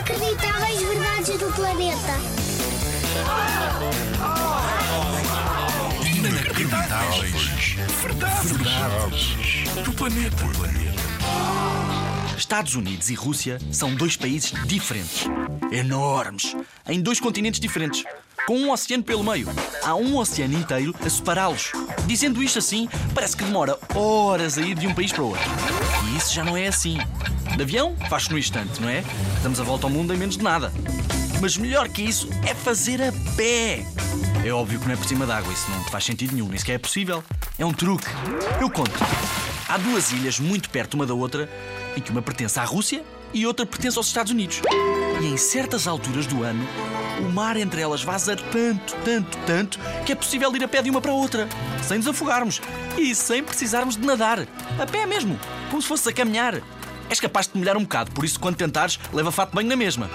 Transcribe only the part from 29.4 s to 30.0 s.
Damos a volta ao